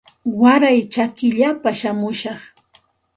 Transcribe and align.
Waray 0.41 0.79
chakillapa 0.93 1.69
shamushaq 1.79 2.41